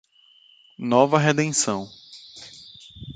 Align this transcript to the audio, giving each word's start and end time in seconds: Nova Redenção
Nova 0.79 1.19
Redenção 1.19 1.87